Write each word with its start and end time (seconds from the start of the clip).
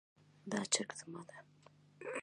دا 0.51 0.59
چرګ 0.73 0.89
زما 0.99 1.21
ده 1.27 1.37